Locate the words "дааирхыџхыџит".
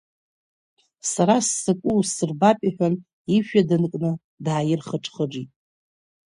4.45-5.49